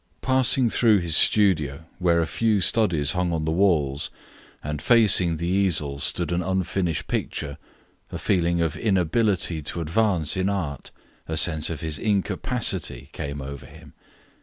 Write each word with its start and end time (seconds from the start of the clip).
Passing 0.23 0.67
through 0.71 0.97
his 0.97 1.15
studio, 1.15 1.85
where 1.99 2.23
a 2.23 2.25
few 2.25 2.59
studies 2.59 3.11
hung 3.11 3.31
on 3.31 3.45
the 3.45 3.51
walls 3.51 4.09
and, 4.63 4.81
facing 4.81 5.37
the 5.37 5.45
easel, 5.47 5.99
stood 5.99 6.31
an 6.31 6.41
unfinished 6.41 7.05
picture, 7.05 7.59
a 8.11 8.17
feeling 8.17 8.61
of 8.61 8.75
inability 8.75 9.61
to 9.61 9.79
advance 9.79 10.35
in 10.35 10.49
art, 10.49 10.89
a 11.27 11.37
sense 11.37 11.69
of 11.69 11.81
his 11.81 11.99
incapacity, 11.99 13.09
came 13.13 13.43
over 13.43 13.67
him. 13.67 13.93